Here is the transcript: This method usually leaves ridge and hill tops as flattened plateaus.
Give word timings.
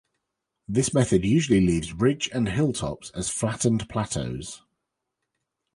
This 0.67 0.95
method 0.95 1.23
usually 1.23 1.61
leaves 1.61 1.93
ridge 1.93 2.27
and 2.33 2.49
hill 2.49 2.73
tops 2.73 3.11
as 3.11 3.29
flattened 3.29 3.87
plateaus. 3.87 4.63